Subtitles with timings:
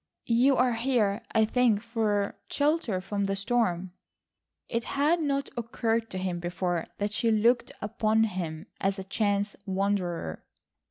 [0.25, 3.91] "You are here, I think, for shelter from the storm."
[4.67, 9.55] It had not occurred to him before that she looked upon him as a chance
[9.67, 10.43] wanderer.